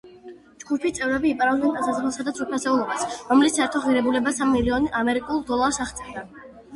[0.61, 2.95] ჯგუფის წევრები იპარავდნენ ტანსაცმელსა და ძვირფასეულობა,
[3.33, 6.25] რომლის საერთო ღირებულება სამ მილიონ ამერიკულ დოლარს აღწევდა.